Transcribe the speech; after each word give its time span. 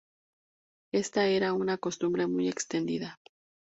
Esta 0.91 1.27
era 1.27 1.53
una 1.53 1.77
costumbre 1.77 2.25
muy 2.25 2.49
extendida. 2.49 3.19